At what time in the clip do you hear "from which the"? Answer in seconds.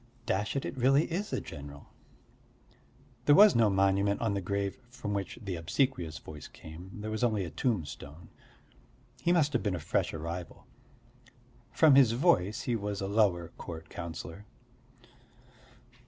4.89-5.55